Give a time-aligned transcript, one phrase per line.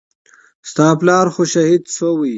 [0.69, 2.29] ستا پلار خو شهيد سوى.